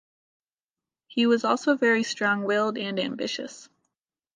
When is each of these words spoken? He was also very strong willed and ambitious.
He 1.05 1.27
was 1.27 1.43
also 1.45 1.75
very 1.77 2.01
strong 2.01 2.43
willed 2.43 2.75
and 2.75 2.99
ambitious. 2.99 3.69